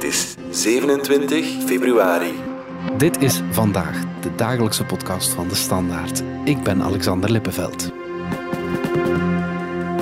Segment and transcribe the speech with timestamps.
[0.00, 2.32] Het is 27 februari.
[2.96, 6.22] Dit is vandaag de dagelijkse podcast van de Standaard.
[6.44, 7.92] Ik ben Alexander Lippenveld.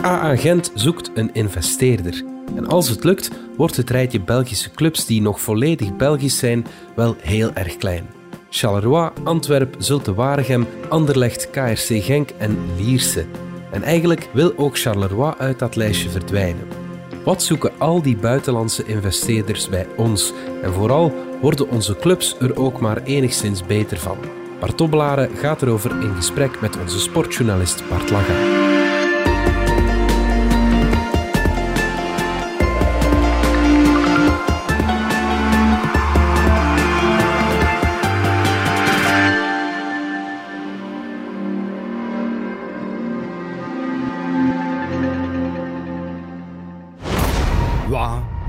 [0.02, 2.24] AA Gent zoekt een investeerder.
[2.56, 7.16] En als het lukt, wordt het rijtje Belgische clubs die nog volledig Belgisch zijn wel
[7.20, 8.06] heel erg klein.
[8.50, 13.24] Charleroi, Antwerp, Zulte Waregem, Anderlecht, KRC Genk en Lierse.
[13.70, 16.87] En eigenlijk wil ook Charleroi uit dat lijstje verdwijnen.
[17.28, 20.32] Wat zoeken al die buitenlandse investeerders bij ons?
[20.62, 24.16] En vooral worden onze clubs er ook maar enigszins beter van?
[24.60, 28.57] Bart Dobbelaren gaat erover in gesprek met onze sportjournalist Bart Laga.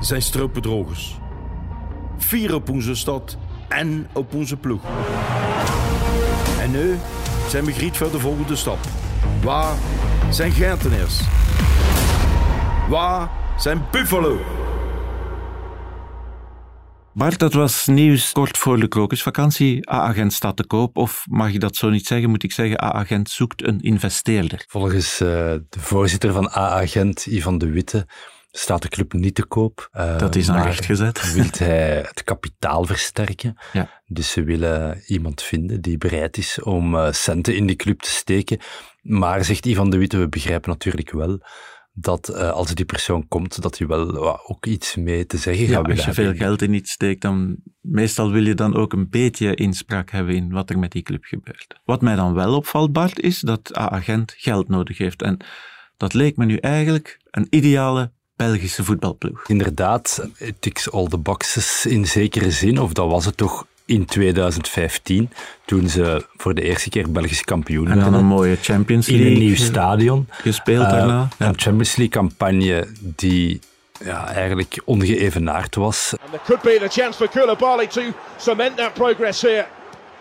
[0.09, 1.17] Zijn stroopbedrogers.
[2.17, 3.37] Vier op onze stad
[3.67, 4.81] en op onze ploeg.
[6.59, 6.97] En nu
[7.49, 8.77] zijn we griet voor de volgende stap.
[9.43, 9.75] Waar
[10.29, 11.21] zijn Gentenaars?
[12.89, 14.39] Waar zijn Buffalo?
[17.13, 19.91] Bart, dat was nieuws kort voor de krokusvakantie.
[19.91, 22.29] A-agent staat te koop, of mag je dat zo niet zeggen?
[22.29, 24.63] Moet ik zeggen, A-agent zoekt een investeerder.
[24.67, 28.07] Volgens uh, de voorzitter van A-agent, Ivan de Witte,
[28.51, 29.89] staat de club niet te koop.
[29.93, 31.21] Uh, dat is aan recht gezet.
[31.33, 33.57] wil hij het kapitaal versterken.
[33.73, 34.01] Ja.
[34.05, 38.09] Dus ze willen iemand vinden die bereid is om uh, centen in die club te
[38.09, 38.59] steken.
[39.01, 41.39] Maar, zegt Ivan de Witte, we begrijpen natuurlijk wel
[41.93, 45.73] dat uh, als die persoon komt, dat hij wel ook iets mee te zeggen ja,
[45.73, 48.93] gaat willen Als je veel geld in iets steekt, dan meestal wil je dan ook
[48.93, 51.79] een beetje inspraak hebben in wat er met die club gebeurt.
[51.85, 55.21] Wat mij dan wel opvalt, Bart, is dat A-agent geld nodig heeft.
[55.21, 55.37] En
[55.97, 59.43] dat leek me nu eigenlijk een ideale Belgische voetbalploeg.
[59.47, 64.05] Inderdaad, it ticks all the boxes in zekere zin, of dat was het toch in
[64.05, 65.29] 2015,
[65.65, 68.03] toen ze voor de eerste keer Belgisch kampioen werden.
[68.03, 69.27] En dan een mooie Champions League.
[69.27, 70.27] In een nieuw stadion.
[70.29, 71.27] Gespeeld uh, daarna.
[71.37, 71.47] Ja.
[71.47, 73.59] Een Champions League campagne die
[74.05, 76.13] ja, eigenlijk ongeëvenaard was.
[76.21, 78.01] And there could be the chance for Koulibaly to
[78.37, 79.65] cement that progress here.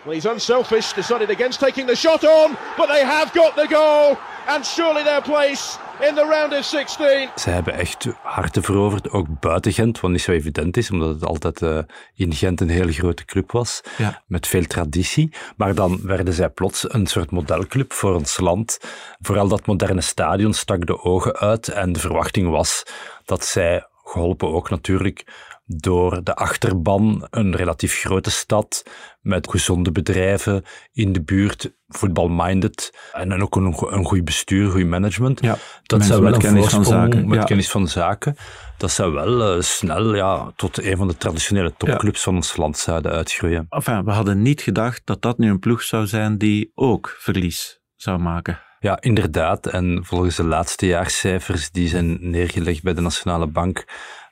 [0.03, 4.17] Well, he's unselfish, decided against taking the shot on, but they have got the goal.
[4.47, 5.77] And surely their place
[6.07, 7.29] in the round of 16.
[7.35, 11.25] Ze hebben echt harten veroverd, ook buiten Gent, wat niet zo evident is, omdat het
[11.25, 11.79] altijd uh,
[12.15, 14.23] in Gent een hele grote club was, ja.
[14.27, 15.33] met veel traditie.
[15.57, 18.79] Maar dan werden zij plots een soort modelclub voor ons land.
[19.19, 22.83] Vooral dat moderne stadion stak de ogen uit en de verwachting was
[23.25, 25.25] dat zij, geholpen ook natuurlijk
[25.71, 28.83] door de achterban, een relatief grote stad
[29.21, 34.85] met gezonde bedrijven in de buurt, voetbalminded en dan ook een, een goed bestuur, goed
[34.85, 35.41] management.
[35.41, 37.27] Ja, dat zou wel een kennis van zaken.
[37.27, 38.35] met kennis van zaken.
[38.77, 42.23] Dat zou wel uh, snel ja, tot een van de traditionele topclubs ja.
[42.23, 43.65] van ons land zouden uitgroeien.
[43.69, 47.81] Enfin, we hadden niet gedacht dat dat nu een ploeg zou zijn die ook verlies
[47.95, 48.59] zou maken.
[48.79, 49.67] Ja, inderdaad.
[49.67, 53.85] En volgens de laatste jaarcijfers die zijn neergelegd bij de Nationale Bank,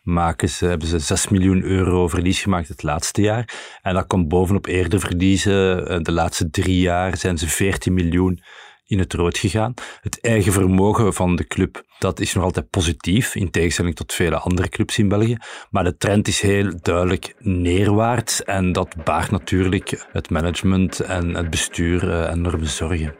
[0.07, 3.78] maken ze, hebben ze 6 miljoen euro verlies gemaakt het laatste jaar.
[3.81, 5.88] En dat komt bovenop eerder verliezen.
[5.88, 8.41] Eh, de laatste drie jaar zijn ze 14 miljoen
[8.85, 9.73] in het rood gegaan.
[10.01, 14.38] Het eigen vermogen van de club, dat is nog altijd positief, in tegenstelling tot vele
[14.38, 15.38] andere clubs in België.
[15.69, 21.50] Maar de trend is heel duidelijk neerwaarts en dat baart natuurlijk het management en het
[21.50, 23.16] bestuur uh, enorme zorgen.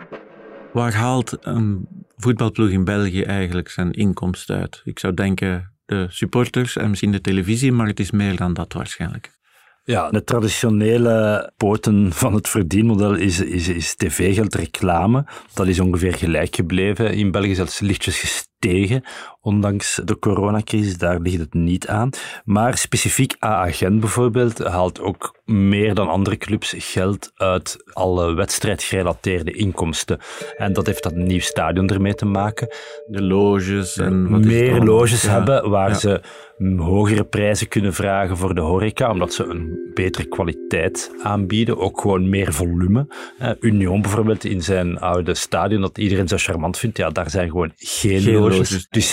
[0.74, 1.88] Waar haalt een
[2.18, 4.82] voetbalploeg in België eigenlijk zijn inkomsten uit?
[4.84, 8.74] Ik zou denken de supporters en misschien de televisie, maar het is meer dan dat
[8.74, 9.36] waarschijnlijk.
[9.84, 15.26] Ja, de traditionele poten van het verdienmodel is, is, is tv-geld, reclame.
[15.54, 17.14] Dat is ongeveer gelijk gebleven.
[17.14, 19.04] In België zelfs lichtjes gestegen,
[19.42, 20.98] ondanks de coronacrisis.
[20.98, 22.10] Daar ligt het niet aan.
[22.46, 30.20] Maar specifiek A-agent bijvoorbeeld haalt ook meer dan andere clubs geld uit alle wedstrijdgerelateerde inkomsten.
[30.58, 32.68] En dat heeft dat nieuw stadion ermee te maken.
[33.08, 34.40] De loges en...
[34.40, 36.22] meer loges hebben waar ze
[36.78, 42.30] hogere prijzen kunnen vragen voor de horeca, omdat ze een betere kwaliteit aanbieden, ook gewoon
[42.30, 43.08] meer volume.
[43.60, 47.72] Union bijvoorbeeld in zijn oude stadion, dat iedereen zo charmant vindt, ja, daar zijn gewoon
[47.76, 48.88] geen, geen loges.
[48.90, 49.12] Dus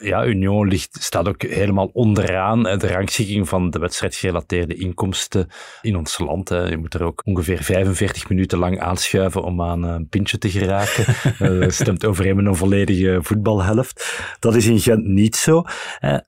[0.00, 5.48] ja, Union ligt, staat ook helemaal onderaan de rangschikking van de wedstrijdgerelateerde inkomsten
[5.82, 6.48] in ons land.
[6.48, 6.62] Hè.
[6.62, 11.04] Je moet er ook ongeveer 45 minuten lang aanschuiven om aan een pintje te geraken.
[11.60, 14.24] uh, stemt overeen met een volledige voetbalhelft.
[14.38, 15.64] Dat is in Gent niet zo.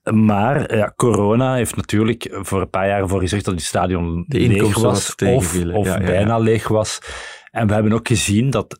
[0.03, 4.77] Maar ja, corona heeft natuurlijk voor een paar jaar voor gezorgd dat het stadion leeg
[4.77, 6.99] was of, of ja, ja, bijna leeg was.
[7.51, 8.79] En we hebben ook gezien dat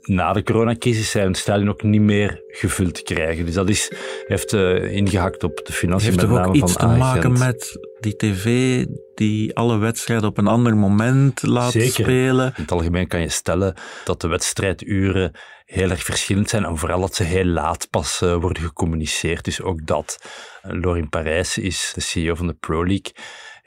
[0.00, 3.44] na de coronacrisis zijn het stadion ook niet meer gevuld te krijgen.
[3.44, 3.92] Dus dat is,
[4.26, 6.10] heeft uh, ingehakt op de financiën.
[6.10, 8.84] Heeft met toch ook iets te maken met die tv
[9.14, 12.04] die alle wedstrijden op een ander moment laat Zeker.
[12.04, 12.46] spelen.
[12.46, 15.32] In het algemeen kan je stellen dat de wedstrijduren
[15.64, 19.44] heel erg verschillend zijn en vooral dat ze heel laat pas eh, worden gecommuniceerd.
[19.44, 20.18] Dus ook dat.
[20.62, 23.12] Lorin Parijs is de CEO van de Pro League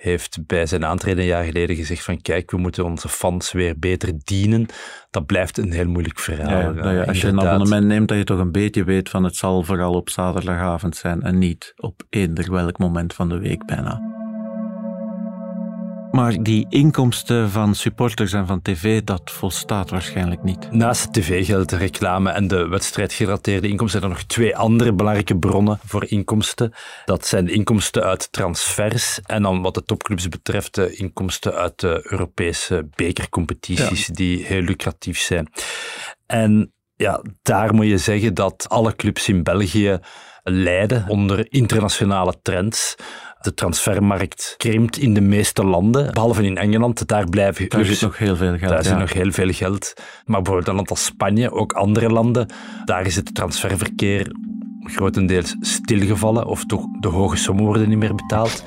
[0.02, 3.80] heeft bij zijn aantreden een jaar geleden gezegd van kijk, we moeten onze fans weer
[3.80, 4.66] beter dienen.
[5.10, 6.60] Dat blijft een heel moeilijk verhaal.
[6.60, 9.24] Ja, nou ja, als je een abonnement neemt, dat je toch een beetje weet van
[9.24, 13.66] het zal vooral op zaterdagavond zijn en niet op eender welk moment van de week
[13.66, 14.11] bijna.
[16.12, 20.72] Maar die inkomsten van supporters en van tv, dat volstaat waarschijnlijk niet.
[20.72, 25.38] Naast het tv-geld, de reclame en de wedstrijdgerelateerde inkomsten zijn er nog twee andere belangrijke
[25.38, 26.74] bronnen voor inkomsten.
[27.06, 31.80] Dat zijn de inkomsten uit transfers en dan wat de topclubs betreft de inkomsten uit
[31.80, 35.52] de Europese bekercompetities die heel lucratief zijn.
[36.26, 40.00] En ja, daar moet je zeggen dat alle clubs in België
[40.44, 42.96] lijden onder internationale trends.
[43.42, 47.08] De transfermarkt krimpt in de meeste landen, behalve in Engeland.
[47.08, 48.72] Daar blijven Daar zit nog heel veel geld.
[48.72, 49.94] daar zit nog heel veel geld.
[50.26, 52.48] Maar bijvoorbeeld een land als Spanje, ook andere landen,
[52.86, 54.32] daar is het transferverkeer
[54.84, 58.64] grotendeels stilgevallen of toch de hoge sommen worden niet meer betaald.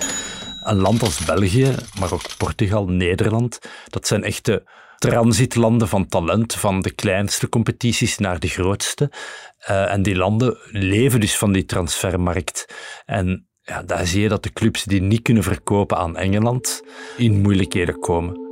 [0.62, 4.67] Een land als België, maar ook Portugal, Nederland, dat zijn echte
[4.99, 9.11] transitlanden van talent, van de kleinste competities naar de grootste.
[9.59, 12.75] Eh, en die landen leven dus van die transfermarkt.
[13.05, 16.83] En ja, daar zie je dat de clubs die niet kunnen verkopen aan Engeland
[17.17, 18.43] in moeilijkheden komen.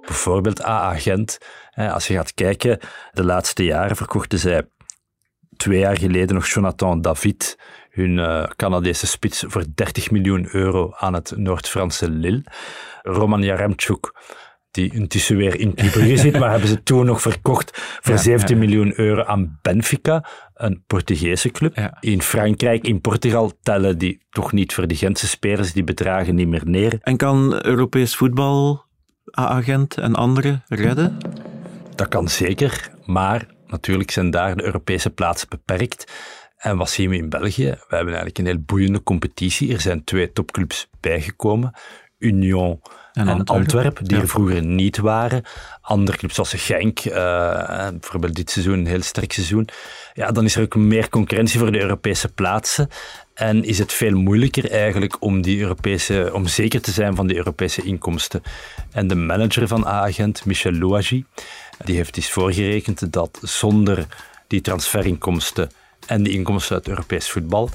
[0.00, 1.38] Bijvoorbeeld AA Gent.
[1.74, 2.78] Als je gaat kijken,
[3.12, 4.68] de laatste jaren verkochten zij
[5.56, 7.58] twee jaar geleden nog Jonathan David,
[7.90, 12.44] hun eh, Canadese spits, voor 30 miljoen euro aan het Noord-Franse Lille.
[13.02, 14.14] Roman Jaremchuk,
[14.74, 18.56] die intussen weer in Club zit, maar hebben ze toen nog verkocht voor Ja, 17
[18.56, 18.68] ja, ja.
[18.68, 20.24] miljoen euro aan Benfica,
[20.54, 21.76] een Portugese club.
[21.76, 21.96] Ja.
[22.00, 26.48] In Frankrijk, in Portugal tellen die toch niet voor de Gentse spelers, die bedragen niet
[26.48, 26.98] meer neer.
[27.00, 28.84] En kan Europees voetbal
[29.30, 31.18] agent en anderen redden?
[31.94, 36.12] Dat kan zeker, maar natuurlijk zijn daar de Europese plaatsen beperkt.
[36.56, 37.70] En wat zien we in België?
[37.70, 39.72] We hebben eigenlijk een heel boeiende competitie.
[39.72, 41.74] Er zijn twee topclubs bijgekomen.
[42.18, 42.80] Union
[43.14, 44.22] en, En Antwerpen, Antwerpen, die ja.
[44.22, 45.42] er vroeger niet waren.
[45.80, 49.68] Andere clubs zoals Genk, eh, bijvoorbeeld dit seizoen, een heel sterk seizoen.
[50.14, 52.88] Ja, dan is er ook meer concurrentie voor de Europese plaatsen.
[53.34, 57.36] En is het veel moeilijker eigenlijk om, die Europese, om zeker te zijn van die
[57.36, 58.42] Europese inkomsten.
[58.92, 61.26] En de manager van A-agent, Michel Louagie,
[61.84, 64.06] die heeft eens voorgerekend dat zonder
[64.46, 65.70] die transferinkomsten
[66.06, 67.70] en die inkomsten uit Europees voetbal,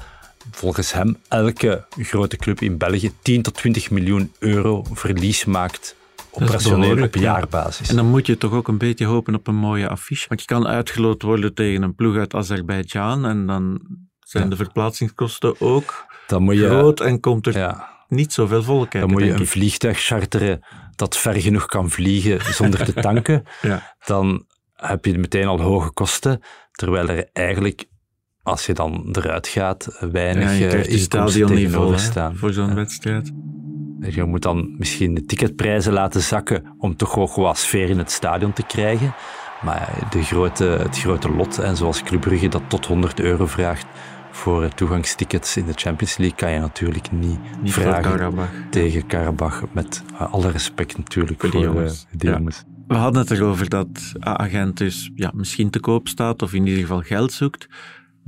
[0.51, 5.95] volgens hem elke grote club in België 10 tot 20 miljoen euro verlies maakt
[6.31, 7.89] operationeel op jaarbasis.
[7.89, 10.27] En dan moet je toch ook een beetje hopen op een mooie affiche.
[10.27, 13.81] Want je kan uitgeloot worden tegen een ploeg uit Azerbeidzjan en dan
[14.19, 18.89] zijn de verplaatsingskosten ook dan moet je, groot en komt er ja, niet zoveel volk
[18.89, 19.47] kijken, dan moet je een ik.
[19.47, 20.63] vliegtuig charteren
[20.95, 23.44] dat ver genoeg kan vliegen zonder te tanken.
[23.62, 23.95] Ja.
[24.06, 26.41] dan heb je meteen al hoge kosten,
[26.71, 27.86] terwijl er eigenlijk,
[28.44, 32.36] als je dan eruit gaat, weinig Ja, je eh, staan.
[32.38, 32.74] voor zo'n Ja.
[32.74, 33.31] wedstrijd.
[34.09, 38.12] Je moet dan misschien de ticketprijzen laten zakken om toch ook wat sfeer in het
[38.12, 39.13] stadion te krijgen.
[39.63, 43.86] Maar de grote, het grote lot, en zoals Club Brugge dat tot 100 euro vraagt
[44.31, 48.50] voor toegangstickets in de Champions League, kan je natuurlijk niet, Niet vragen Karabach.
[48.69, 49.63] tegen Karabach.
[49.72, 52.05] Met eh, alle respect natuurlijk Voor die eh, jongens.
[52.12, 52.36] die Ja.
[52.38, 52.63] jongens.
[52.88, 56.81] We hadden het erover dat A-agent dus ja, misschien te koop staat of in ieder
[56.81, 57.67] geval geld zoekt.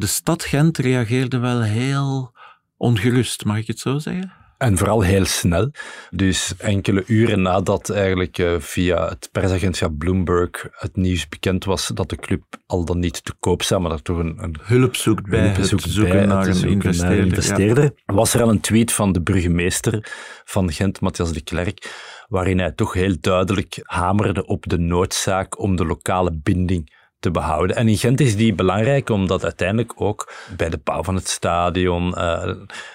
[0.01, 2.31] De stad Gent reageerde wel heel
[2.77, 4.33] ongerust, mag ik het zo zeggen?
[4.57, 5.71] En vooral heel snel.
[6.09, 12.09] Dus enkele uren nadat eigenlijk eh, via het persagentschap Bloomberg het nieuws bekend was dat
[12.09, 15.29] de club al dan niet te koop zou, maar dat toch een, een Hulp zoekt
[15.29, 17.17] bij hulp het zoeken bij naar het een zoeken naar investeerder.
[17.17, 17.23] een ja.
[17.23, 17.91] investeerder.
[18.05, 20.11] Was er al een tweet van de burgemeester
[20.45, 21.91] van Gent, Matthias de Klerk,
[22.27, 27.75] waarin hij toch heel duidelijk hamerde op de noodzaak om de lokale binding te behouden.
[27.75, 32.15] En in Gent is die belangrijk, omdat uiteindelijk ook bij de bouw van het stadion
[32.15, 32.43] eh,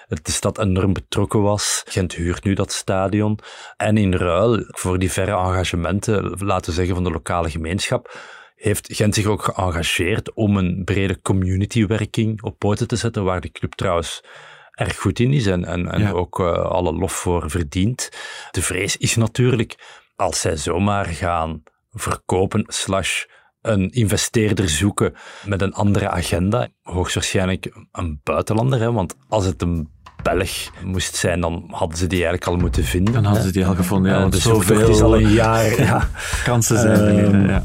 [0.08, 1.82] de stad enorm betrokken was.
[1.88, 3.38] Gent huurt nu dat stadion.
[3.76, 8.18] En in ruil voor die verre engagementen, laten we zeggen, van de lokale gemeenschap,
[8.56, 13.50] heeft Gent zich ook geëngageerd om een brede communitywerking op poten te zetten, waar de
[13.52, 14.22] club trouwens
[14.70, 16.10] erg goed in is en, en, en Ja.
[16.10, 18.10] ook eh, alle lof voor verdient.
[18.50, 19.74] De vrees is natuurlijk,
[20.16, 23.24] als zij zomaar gaan verkopen slash
[23.66, 29.94] een investeerder zoeken met een andere agenda, hoogstwaarschijnlijk een buitenlander, hè, want als het een
[30.22, 33.14] Belg moest zijn, dan hadden ze die eigenlijk al moeten vinden.
[33.14, 33.48] Dan hadden hè.
[33.48, 34.10] ze die al gevonden.
[34.10, 35.80] Ja, Eh, want de zoektocht is zoveel al een jaar.
[35.82, 36.08] ja.
[36.44, 37.24] kansen zijn er.
[37.24, 37.64] Ehm, Ja.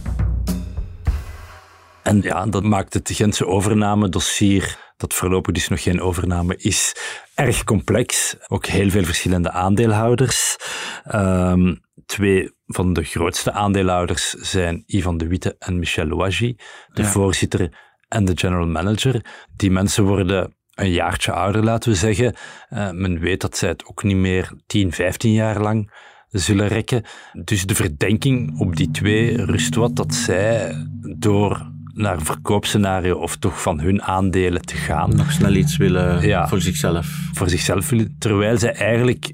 [2.03, 6.95] En ja, dat maakt het Gentse overnamedossier dat voorlopig dus nog geen overname is,
[7.35, 8.35] erg complex.
[8.47, 10.55] Ook heel veel verschillende aandeelhouders.
[11.03, 11.75] Ehm,
[12.11, 16.59] twee van de grootste aandeelhouders zijn Ivan de Witte en Michel Louagie,
[16.93, 17.77] de voorzitter
[18.07, 19.25] en de general manager.
[19.55, 22.35] Die mensen worden een jaartje ouder, laten we zeggen.
[22.69, 25.91] Uh, men weet dat zij het ook niet meer 10, 15 jaar lang
[26.29, 27.03] zullen rekken.
[27.43, 30.75] Dus de verdenking op die twee rust wat dat zij
[31.17, 35.15] door naar een verkoopscenario of toch van hun aandelen te gaan.
[35.15, 37.29] Nog snel iets willen ja, voor zichzelf.
[37.33, 39.33] Voor zichzelf willen, terwijl zij eigenlijk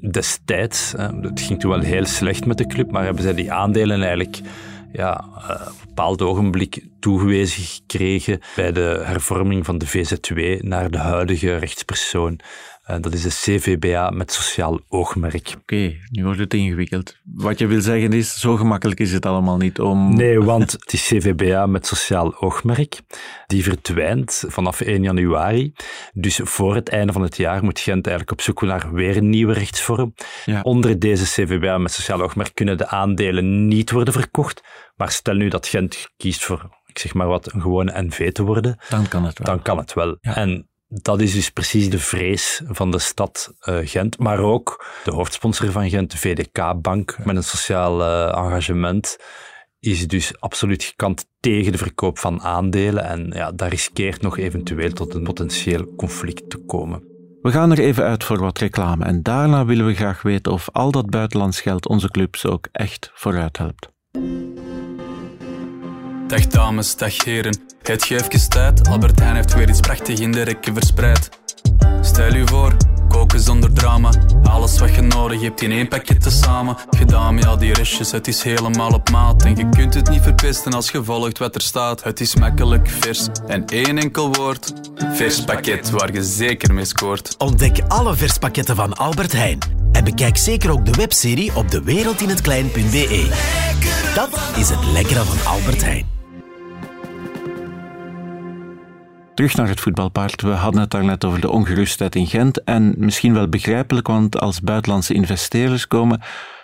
[0.00, 4.02] destijds, het ging toen wel heel slecht met de club, maar hebben zij die aandelen
[4.02, 4.40] eigenlijk
[4.92, 10.90] ja, uh, op een bepaald ogenblik toegewezen gekregen bij de hervorming van de VZW naar
[10.90, 12.40] de huidige rechtspersoon
[12.88, 15.54] eh, dat is de CVBA met sociaal oogmerk.
[15.60, 17.16] Oké, nu wordt het ingewikkeld.
[17.24, 20.14] Wat je wil zeggen is, zo gemakkelijk is het allemaal niet om...
[20.14, 23.00] Nee, want is CVBA met sociaal oogmerk.
[23.46, 25.72] Die verdwijnt vanaf 1 januari.
[26.12, 29.30] Dus voor het einde van het jaar moet Gent eigenlijk op zoek naar weer een
[29.30, 30.14] nieuwe rechtsvorm.
[30.44, 30.60] Ja.
[30.62, 34.62] Onder deze CVBA met sociaal oogmerk kunnen de aandelen niet worden verkocht.
[34.96, 38.42] Maar stel nu dat Gent kiest voor ik zeg maar wat, een gewone NV te
[38.42, 38.78] worden.
[38.88, 39.46] Dan kan het wel.
[39.46, 40.16] Dan kan het wel.
[40.20, 40.36] Ja.
[40.36, 45.10] En dat is dus precies de vrees van de stad uh, Gent, maar ook de
[45.10, 49.16] hoofdsponsor van Gent, de VDK-bank, met een sociaal uh, engagement,
[49.80, 54.92] is dus absoluut gekant tegen de verkoop van aandelen en ja, daar riskeert nog eventueel
[54.92, 57.02] tot een potentieel conflict te komen.
[57.42, 60.68] We gaan er even uit voor wat reclame en daarna willen we graag weten of
[60.72, 63.88] al dat buitenlands geld onze clubs ook echt vooruit helpt.
[66.28, 67.58] Dag dames, dag heren.
[67.82, 71.28] Het geeft tijd, Albert Heijn heeft weer iets prachtig in de rekken verspreid.
[72.00, 72.76] Stel u voor,
[73.08, 74.10] koken zonder drama.
[74.42, 76.76] Alles wat je nodig hebt in één pakket te samen.
[76.90, 79.44] Gedaan met al die restjes, het is helemaal op maat.
[79.44, 82.04] En je kunt het niet verpesten als je volgt wat er staat.
[82.04, 84.72] Het is makkelijk, vers en één enkel woord.
[85.12, 87.34] Vers pakket, waar je zeker mee scoort.
[87.38, 89.58] Ontdek alle verspakketten van Albert Heijn.
[89.92, 93.28] En bekijk zeker ook de webserie op dewereldinhetklein.be.
[94.14, 96.17] Dat is het lekkere van Albert Heijn.
[99.38, 100.42] Terug naar het voetbalpaard.
[100.42, 102.64] We hadden het daarnet over de ongerustheid in Gent.
[102.64, 106.20] En misschien wel begrijpelijk, want als buitenlandse investeerders komen,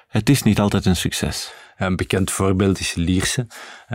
[0.08, 1.52] het is niet altijd een succes.
[1.76, 3.46] Een bekend voorbeeld is Lierse.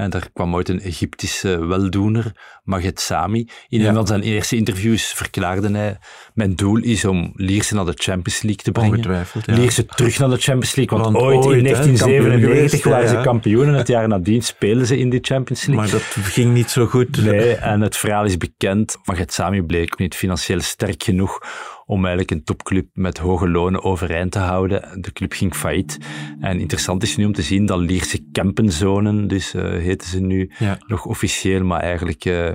[0.09, 2.31] Daar kwam ooit een Egyptische weldoener,
[2.63, 3.49] Maged Sami.
[3.67, 5.97] In een van zijn eerste interviews verklaarde hij:
[6.33, 8.91] Mijn doel is om Lierse naar de Champions League te brengen.
[8.91, 9.53] Ongetwijfeld, ja.
[9.53, 10.99] Lierse terug naar de Champions League.
[10.99, 15.19] Want, ooit, in 1997 waren ze kampioen en het jaar nadien speelden ze in de
[15.21, 15.83] Champions League.
[15.83, 17.23] Maar dat ging niet zo goed.
[17.23, 18.97] Nee, en het verhaal is bekend.
[19.03, 21.39] Maged Sami bleek niet financieel sterk genoeg
[21.89, 25.01] om eigenlijk een topclub met hoge lonen overeind te houden.
[25.01, 25.97] De club ging failliet.
[26.39, 30.51] En interessant is nu om te zien dat Lierse Kempenzonen, dus uh, heten ze nu
[30.87, 32.53] nog officieel, maar eigenlijk uh,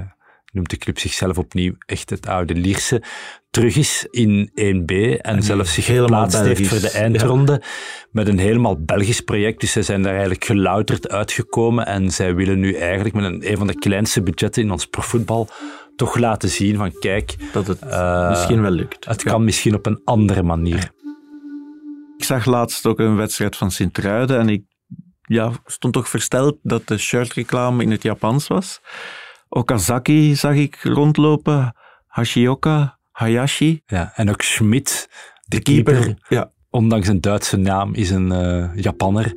[0.52, 3.02] noemt de club zichzelf opnieuw echt het oude Lierse,
[3.50, 7.62] terug is in 1B en, zelfs zich geplaatst heeft voor de eindronde
[8.10, 9.60] met een helemaal Belgisch project.
[9.60, 13.56] Dus zij zijn daar eigenlijk gelouterd uitgekomen en zij willen nu eigenlijk met een, een
[13.56, 15.48] van de kleinste budgetten in ons profvoetbal
[15.96, 17.36] toch laten zien van kijk...
[17.52, 19.04] Dat het uh, misschien wel lukt.
[19.04, 20.90] Het kan misschien op een andere manier.
[22.16, 24.62] Ik zag laatst ook een wedstrijd van Sint-Truiden en ik
[25.22, 28.80] ja, stond toch versteld dat de shirtreclame in het Japans was.
[29.48, 33.82] Okazaki zag ik rondlopen, Hashioka, Hayashi.
[33.86, 35.08] Ja, en ook Schmidt,
[35.46, 36.14] de, keeper.
[36.28, 36.52] Ja.
[36.74, 39.32] Ondanks een Duitse naam is een uh, Japanner.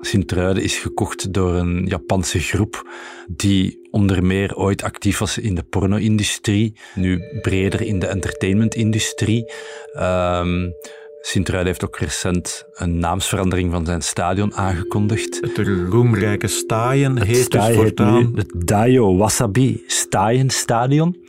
[0.00, 2.88] Sint-Truiden is gekocht door een Japanse groep
[3.26, 9.52] die onder meer ooit actief was in de porno-industrie, nu breder in de entertainment-industrie.
[9.98, 10.72] Um,
[11.20, 15.40] Sint-Truiden heeft ook recent een naamsverandering van zijn stadion aangekondigd.
[15.40, 18.32] Het roemrijke Staaien het heet dus voortaan...
[18.34, 21.26] het Daio Wasabi Staaien Stadion.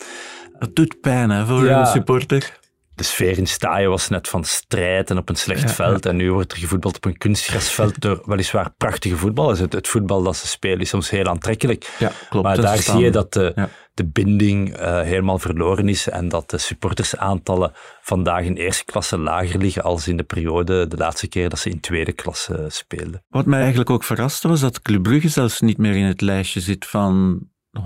[0.60, 2.62] Dat doet pijn hè, voor een supporter
[2.96, 6.06] de sfeer in Staaien was net van strijd en op een slecht veld.
[6.06, 9.60] En nu wordt er gevoetbald op een kunstgrasveld door weliswaar prachtige voetballers.
[9.60, 11.96] Het, het voetbal dat ze spelen is soms heel aantrekkelijk.
[12.00, 12.46] Ja, klopt.
[12.46, 16.58] Maar daar zie je dat de, de binding uh, helemaal verloren is en dat de
[16.58, 17.72] supportersaantallen
[18.02, 21.70] vandaag in eerste klasse lager liggen als in de periode, de laatste keer dat ze
[21.70, 23.24] in tweede klasse speelden.
[23.30, 26.60] Wat mij eigenlijk ook verraste was dat Club Brugge zelfs niet meer in het lijstje
[26.60, 27.42] zit van
[27.80, 27.82] 100%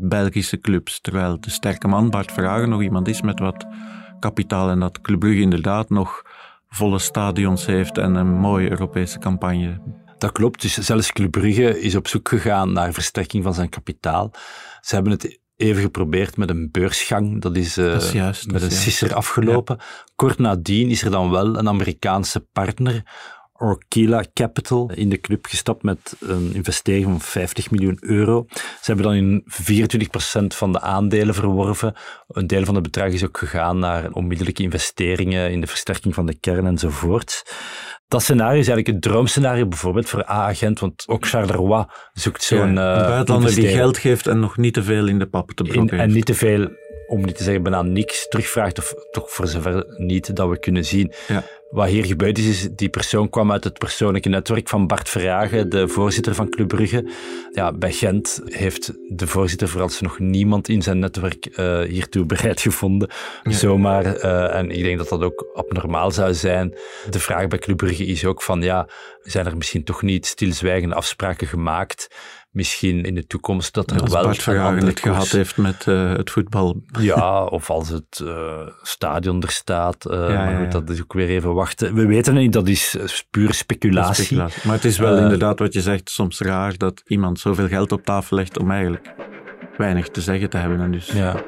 [0.00, 3.66] Belgische clubs, terwijl de sterke man Bart Vragen nog iemand is met wat
[4.20, 6.22] kapitaal en dat Club Brugge inderdaad nog
[6.68, 9.98] volle stadions heeft en een mooie Europese campagne.
[10.18, 14.30] Dat klopt, dus zelfs Club Brugge is op zoek gegaan naar versterking van zijn kapitaal.
[14.80, 19.78] Ze hebben het even geprobeerd met een beursgang, dat is, uh, met een sisser afgelopen.
[20.16, 23.02] Kort nadien is er dan wel een Amerikaanse partner,
[23.60, 28.46] Orkila Capital in de club gestapt met een investering van 50 miljoen euro.
[28.56, 31.94] Ze hebben dan in 24% van de aandelen verworven.
[32.28, 36.26] Een deel van het bedrag is ook gegaan naar onmiddellijke investeringen in de versterking van
[36.26, 37.42] de kern enzovoort.
[38.08, 42.58] Dat scenario is eigenlijk het droomscenario bijvoorbeeld voor A-agent, want ook Charleroi zoekt zo'n...
[42.58, 45.50] Ja, een eh, buitenlander die geld geeft en nog niet te veel in de pap
[45.50, 46.68] te brokken en niet te veel,
[47.06, 50.84] om niet te zeggen bijna niks, terugvraagt, of toch voor zover niet dat we kunnen
[50.84, 51.12] zien.
[51.28, 51.44] Ja.
[51.70, 55.68] Wat hier gebeurd is, is die persoon kwam uit het persoonlijke netwerk van Bart Verhagen,
[55.68, 57.10] de voorzitter van Club Brugge.
[57.52, 63.10] Ja, bij Gent heeft de voorzitter vooralsnog niemand in zijn netwerk eh, hiertoe bereid gevonden.
[63.42, 66.74] Zomaar, eh, en ik denk dat dat ook abnormaal zou zijn.
[67.10, 68.88] De vraag bij Club Brugge is ook van, ja,
[69.22, 72.08] zijn er misschien toch niet stilzwijgende afspraken gemaakt?
[72.50, 75.86] Misschien in de toekomst dat er Als wel Bart een andere het gehad heeft met
[75.86, 76.82] eh, het voetbal.
[76.98, 80.04] ja, of als het eh, stadion er staat.
[80.04, 80.58] eh, ja, maar ja.
[80.58, 81.94] goed, dat is ook weer even wachten.
[81.94, 82.96] We weten het niet, dat is
[83.30, 84.24] puur speculatie.
[84.24, 84.60] Speculatie.
[84.64, 88.04] Maar het is wel inderdaad wat je zegt, soms raar dat iemand zoveel geld op
[88.04, 89.14] tafel legt om eigenlijk
[89.76, 90.80] weinig te zeggen te hebben.
[90.80, 91.42] En dus Ja.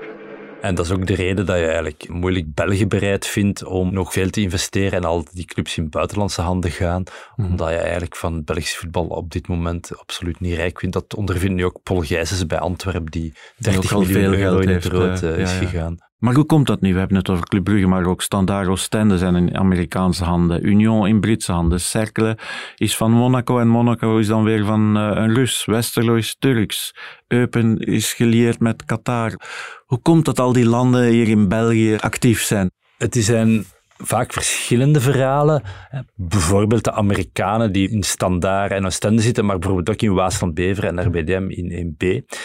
[0.62, 4.12] En dat is ook de reden dat je eigenlijk moeilijk België bereid vindt om nog
[4.12, 7.02] veel te investeren en al die clubs in buitenlandse handen gaan.
[7.37, 7.50] Mhm.
[7.50, 10.95] Omdat je eigenlijk van het Belgisch voetbal op dit moment absoluut niet rijk vindt.
[10.95, 14.57] Dat ondervindt nu ook Paul Gijsens bij Antwerpen, die 30 ook al miljoen veel euro
[14.57, 15.97] geld in het rood eh, eh, is gegaan.
[16.23, 16.93] Maar hoe komt dat nu?
[16.93, 20.67] We hebben het over Club Brugge, maar ook Standard Oostende zijn in Amerikaanse handen.
[20.67, 21.81] Union in Britse handen.
[21.81, 22.38] Cercle
[22.76, 25.64] is van Monaco en Monaco is dan weer van eh, een Rus.
[25.64, 26.95] Westerlo is Turks.
[27.29, 29.33] Eupen is gelieerd met Qatar.
[29.87, 32.71] Hoe komt dat al die landen hier in België actief zijn?
[32.99, 33.64] Het zijn
[33.97, 35.62] vaak verschillende verhalen.
[35.88, 36.00] hè.
[36.14, 41.05] Bijvoorbeeld de Amerikanen die in Standaard en Oostende zitten, maar bijvoorbeeld ook in Waasland-Beveren en
[41.07, 42.37] RBDM in 1B.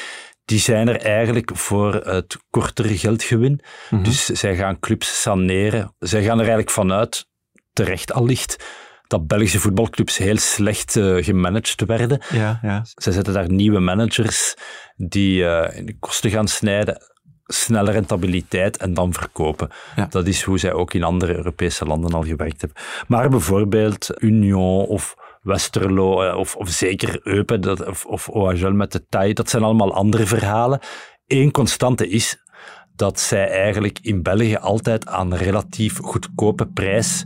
[0.48, 3.60] Die zijn er eigenlijk voor het kortere geldgewin.
[4.02, 5.96] Dus zij gaan clubs saneren.
[6.00, 7.28] Zij gaan er eigenlijk vanuit,
[7.74, 8.66] terecht allicht,
[9.08, 12.22] dat Belgische voetbalclubs heel slecht eh, gemanaged werden.
[12.30, 12.86] Ja, ja.
[12.96, 14.54] Zij zetten daar nieuwe managers
[14.96, 17.02] die eh, in de kosten gaan snijden,
[17.46, 19.70] snelle rentabiliteit en dan verkopen.
[19.96, 20.08] Ja.
[20.10, 22.82] Dat is hoe zij ook in andere Europese landen al gewerkt hebben.
[23.08, 25.16] Maar bijvoorbeeld Union of
[25.48, 29.94] Westerlo eh, of, of zeker Eupen dat, of, of met de TAI, dat zijn allemaal
[29.94, 30.80] andere verhalen.
[31.28, 32.44] Eén constante is
[32.96, 37.24] dat zij eigenlijk in België altijd aan relatief goedkope prijs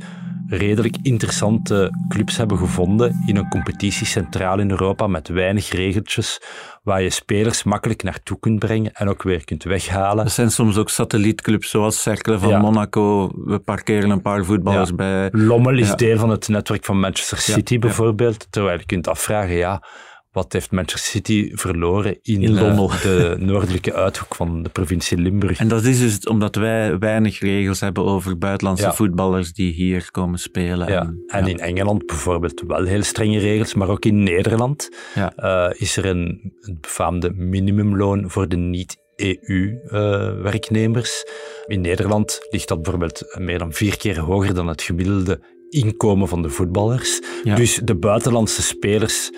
[0.57, 6.41] redelijk interessante clubs hebben gevonden in een competitie centraal in Europa met weinig regeltjes,
[6.83, 10.25] waar je spelers makkelijk naartoe kunt brengen en ook weer kunt weghalen.
[10.25, 12.59] Er zijn soms ook satellietclubs zoals Cercle van Ja.
[12.59, 13.31] Monaco.
[13.45, 14.95] We parkeren een paar voetballers Ja.
[14.95, 15.29] bij.
[15.31, 15.95] Lommel is Ja.
[15.95, 19.83] deel van het netwerk van Manchester City bijvoorbeeld, terwijl je kunt afvragen, ja,
[20.31, 25.59] wat heeft Manchester City verloren in, In eh, de noordelijke uithoek van de provincie Limburg?
[25.59, 28.93] En dat is dus omdat wij weinig regels hebben over buitenlandse Ja.
[28.93, 30.91] voetballers die hier komen spelen.
[30.91, 34.89] Ja, En, en in Engeland bijvoorbeeld wel heel strenge regels, maar ook in Nederland
[35.35, 41.25] eh, is er een befaamde minimumloon voor de niet-EU-werknemers.
[41.65, 45.39] in Nederland ligt dat bijvoorbeeld meer dan vier keer hoger dan het gemiddelde
[45.69, 47.21] inkomen van de voetballers.
[47.43, 49.29] Dus de buitenlandse spelers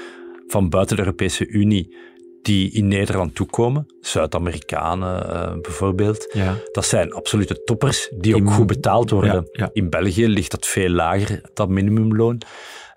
[0.47, 1.95] van buiten de Europese Unie
[2.41, 6.55] die in Nederland toekomen, Zuid-Amerikanen eh, bijvoorbeeld, Ja.
[6.71, 9.33] dat zijn absolute toppers die ook goed betaald worden.
[9.33, 9.69] Ja, ja.
[9.73, 12.41] In België ligt dat veel lager, dat minimumloon.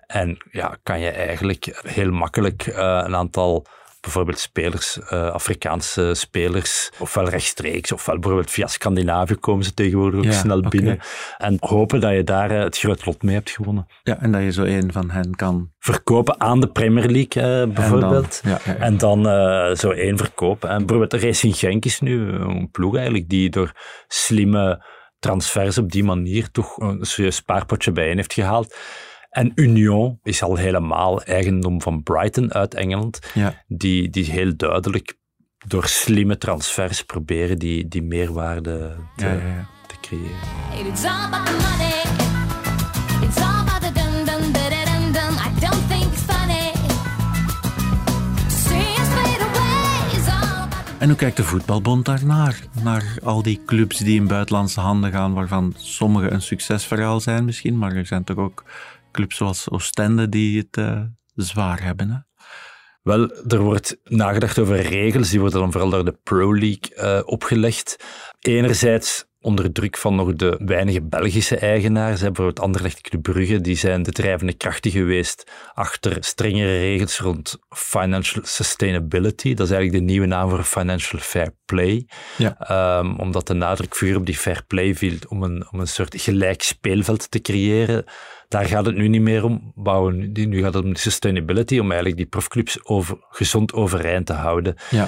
[0.07, 3.65] En ja, kan je eigenlijk heel makkelijk eh, een aantal
[4.07, 10.25] bijvoorbeeld spelers, eh, Afrikaanse spelers, ofwel rechtstreeks, ofwel bijvoorbeeld via Scandinavië komen ze tegenwoordig ook
[10.25, 10.99] Ja, snel binnen.
[11.37, 13.87] En hopen dat je daar eh, het grote lot mee hebt gewonnen.
[14.03, 15.71] ja, en dat je zo een van hen kan.
[15.79, 18.41] Verkopen aan de Premier League eh, bijvoorbeeld.
[18.43, 18.75] ja, ja.
[18.75, 20.69] En dan eh, zo één verkopen.
[20.69, 23.71] En bijvoorbeeld de Racing Genk is nu een ploeg eigenlijk die door
[24.07, 24.85] slimme
[25.19, 28.75] transfers op die manier toch een serieus spaarpotje bijeen heeft gehaald.
[29.29, 33.63] En Union is al helemaal eigendom van Brighton uit Engeland, Ja.
[33.67, 35.17] die, die heel duidelijk
[35.67, 39.67] door slimme transfers proberen die, die meerwaarde te, Ja, ja, ja.
[39.87, 40.87] te creëren.
[40.87, 41.95] It's all about the money.
[43.27, 45.33] It's all about the dum dum da da dum dum.
[45.33, 46.71] I don't think it's funny.
[48.49, 50.17] See us fade away.
[50.17, 52.59] It's all about the En hoe kijkt de voetbalbond daarnaar?
[52.83, 57.77] Naar al die clubs die in buitenlandse handen gaan, waarvan sommige een succesverhaal zijn misschien,
[57.77, 58.63] maar er zijn toch ook
[59.17, 61.01] clubs zoals Oostende die het eh,
[61.35, 62.09] zwaar hebben.
[62.09, 62.17] Hè?
[63.01, 67.21] Wel, er wordt nagedacht over regels, die worden dan vooral door de Pro League eh,
[67.25, 67.97] opgelegd.
[68.39, 72.21] Enerzijds onder druk van nog de weinige Belgische eigenaars.
[72.21, 78.45] Bijvoorbeeld Anderlecht Club Brugge, die zijn de drijvende krachten geweest achter strengere regels rond financial
[78.45, 79.53] sustainability.
[79.53, 82.07] Dat is eigenlijk de nieuwe naam voor financial fair play.
[82.37, 82.59] Ja.
[82.59, 86.21] Ehm, omdat de nadruk vroeger op die fair play viel om een, om een soort
[86.21, 88.05] gelijk speelveld te creëren.
[88.47, 89.71] Daar gaat het nu niet meer om.
[89.75, 90.31] Bouwen.
[90.31, 94.75] Nu gaat het om de sustainability, om eigenlijk die profclubs over, gezond overeind te houden.
[94.89, 95.05] Ja.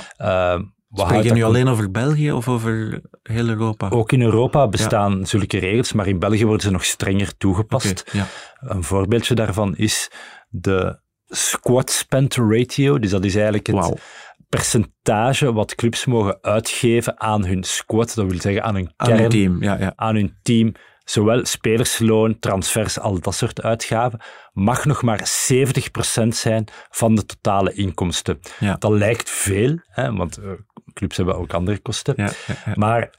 [0.92, 3.90] Spreek houdt je nu alleen over België of over heel Europa?
[3.90, 8.10] Ook in Europa bestaan zulke regels, maar in België worden ze nog strenger toegepast.
[8.12, 8.28] Ja.
[8.60, 10.12] Een voorbeeldje daarvan is
[10.50, 13.00] de squad spend ratio.
[13.00, 14.02] Dus dat is eigenlijk het
[14.50, 18.16] percentage wat clubs mogen uitgeven aan hun squad.
[18.16, 19.94] Dat wil zeggen aan hun Aan team, ja, ja.
[19.96, 20.72] aan hun team.
[21.10, 24.20] Zowel spelersloon, transfers, al dat soort uitgaven,
[24.54, 28.40] mag nog maar 70% zijn van de totale inkomsten.
[28.60, 28.76] Ja.
[28.76, 30.52] Dat lijkt veel, hè, want eh,
[30.94, 32.14] clubs hebben ook andere kosten.
[32.18, 32.74] Ja, ja, ja.
[32.76, 33.10] Maar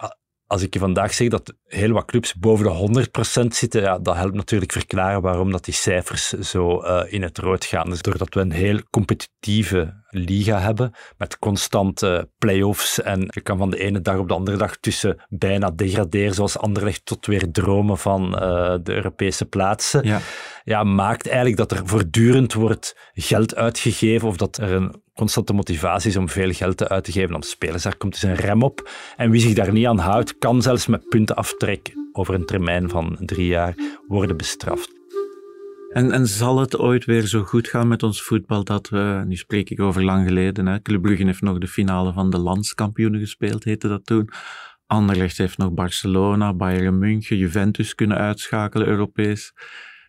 [0.46, 3.06] als ik je vandaag zeg dat heel wat clubs boven de
[3.44, 7.38] 100% zitten, ja, dat helpt natuurlijk verklaren waarom dat die cijfers zo eh, in het
[7.38, 7.90] rood gaan.
[7.90, 13.70] Dus doordat we een heel competitieve liga hebben, met constante play-offs en je kan van
[13.70, 17.98] de ene dag op de andere dag tussen bijna degraderen, zoals Anderlecht, tot weer dromen
[17.98, 20.20] van eh, de Europese plaatsen Ja.
[20.64, 26.10] ja, maakt eigenlijk dat er voortdurend wordt geld uitgegeven of dat er een constante motivatie
[26.10, 27.82] is om veel geld te uit te geven aan spelers.
[27.82, 28.90] Daar komt dus een rem op.
[29.16, 33.16] En wie zich daar niet aan houdt, kan zelfs met puntenaftrek over een termijn van
[33.20, 33.74] drie jaar
[34.08, 34.99] worden bestraft.
[35.90, 39.36] En, en zal het ooit weer zo goed gaan met ons voetbal dat we, nu
[39.36, 43.20] spreek ik over lang geleden, hè, Club Brugge heeft nog de finale van de landskampioenen
[43.20, 44.30] gespeeld, heette dat toen.
[44.86, 49.52] Anderlecht heeft nog Barcelona, Bayern München, Juventus kunnen uitschakelen, Europees.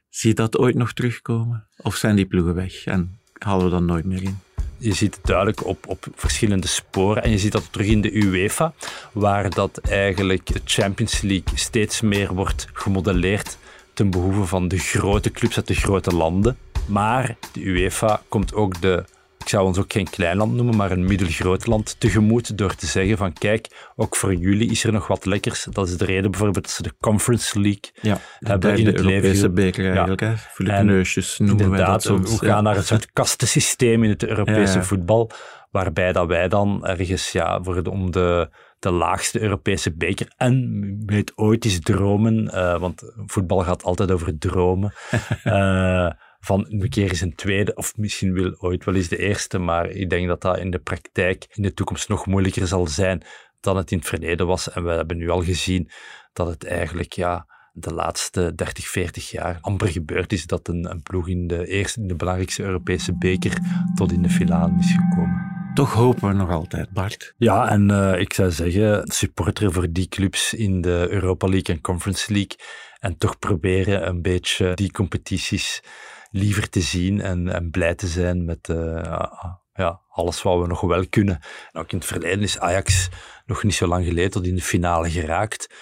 [0.10, 1.68] Zie dat ooit nog terugkomen?
[1.78, 4.40] Of zijn die ploegen weg en halen we dat nooit meer in?
[4.78, 7.24] Je ziet het duidelijk op, op verschillende sporen.
[7.24, 8.74] En je ziet dat terug in de UEFA,
[9.12, 13.58] waar dat eigenlijk de Champions League steeds meer wordt gemodelleerd
[13.94, 16.58] ten behoeve van de grote clubs uit de grote landen.
[16.88, 19.04] Maar de UEFA komt ook de,
[19.40, 22.86] ik zou ons ook geen klein land noemen, maar een middelgroot land tegemoet door te
[22.86, 25.68] zeggen van kijk, ook voor jullie is er nog wat lekkers.
[25.70, 29.00] Dat is de reden bijvoorbeeld dat ze de Conference League Ja, hebben in de het
[29.00, 29.64] leven Europese geroepen.
[29.64, 29.90] beker Ja.
[29.90, 30.34] eigenlijk, hè?
[30.74, 32.40] En kneusjes noemen wij dat Inderdaad, soms.
[32.40, 32.54] we ja.
[32.54, 34.84] gaan naar een soort kastensysteem in het Europese Ja, ja.
[34.84, 35.32] voetbal,
[35.72, 38.50] waarbij dat wij dan ergens ja, voor de, om de,
[38.82, 44.38] de laagste Europese beker en weet ooit eens dromen, eh, want voetbal gaat altijd over
[44.38, 44.94] dromen,
[45.44, 49.58] eh, van een keer eens een tweede, of misschien wil ooit wel eens de eerste,
[49.58, 53.24] maar ik denk dat dat in de praktijk in de toekomst nog moeilijker zal zijn
[53.60, 54.72] dan het in het verleden was.
[54.72, 55.90] En we hebben nu al gezien
[56.34, 61.02] dat het eigenlijk ja, de laatste 30, 40 jaar amper gebeurd is dat een, een
[61.02, 63.58] ploeg in de, eerste, in de belangrijkste Europese beker
[63.96, 65.51] tot in de finale is gekomen.
[65.74, 67.34] Toch hopen we nog altijd, Bart.
[67.38, 71.82] Ja, en eh, ik zou zeggen, supporter voor die clubs in de Europa League en
[71.82, 72.58] Conference League.
[73.00, 75.84] En toch proberen een beetje die competities
[76.32, 79.26] liever te zien en, en blij te zijn met eh,
[79.74, 81.40] ja, alles wat we nog wel kunnen.
[81.72, 83.10] En ook in het verleden is Ajax
[83.46, 85.74] nog niet zo lang geleden tot in de finale geraakt.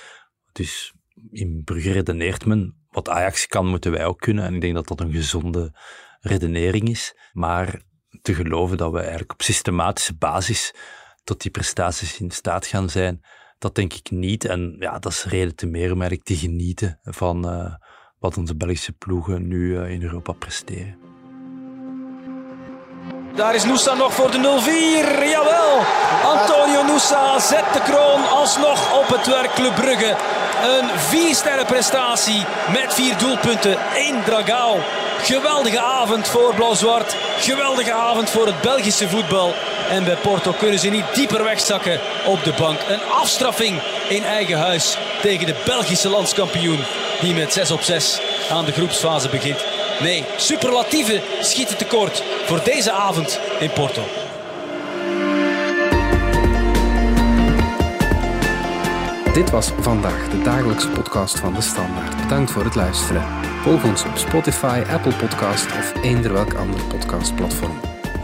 [0.52, 0.94] Dus
[1.32, 4.46] in Brugge redeneert men, wat Ajax kan, moeten wij ook kunnen.
[4.46, 5.78] En ik denk dat dat een gezonde
[6.20, 7.16] redenering is.
[7.34, 7.88] Maar
[8.22, 10.74] te geloven dat we eigenlijk op systematische basis
[11.24, 13.22] tot die prestaties in staat gaan zijn,
[13.58, 14.46] dat denk ik niet.
[14.46, 17.74] En ja, dat is reden te meer om te genieten van eh,
[18.20, 21.09] wat onze Belgische ploegen nu eh, in Europa presteren.
[23.36, 25.30] Daar is Noussa nog voor de 0-4.
[25.30, 25.80] Jawel.
[26.24, 30.16] Antonio Noussa zet de kroon alsnog op het werk Club Brugge.
[30.64, 33.78] Een viersterren prestatie met vier doelpunten.
[33.96, 34.78] één Dragao.
[35.22, 37.16] Geweldige avond voor Blauw-Zwart.
[37.40, 39.54] Geweldige avond voor het Belgische voetbal.
[39.90, 42.80] En bij Porto kunnen ze niet dieper wegzakken op de bank.
[42.88, 46.80] Een afstraffing in eigen huis tegen de Belgische landskampioen.
[47.22, 48.20] Die met 6 op 6
[48.52, 49.69] aan de groepsfase begint.
[50.02, 54.02] Nee, superlatieven schieten tekort voor deze avond in Porto.
[59.34, 62.22] Dit was vandaag de dagelijkse podcast van de Standaard.
[62.22, 63.24] Bedankt voor het luisteren.
[63.62, 67.80] Volg ons op Spotify, Apple Podcast of eender welk ander podcastplatform.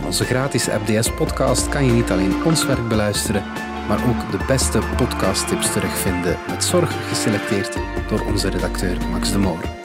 [0.05, 3.43] Onze gratis FDS podcast kan je niet alleen ons werk beluisteren,
[3.87, 9.84] maar ook de beste podcasttips terugvinden met zorg geselecteerd door onze redacteur Max de Moor.